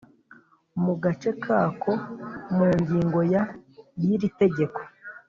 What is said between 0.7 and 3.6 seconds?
mu gace ka ko mu ngingo ya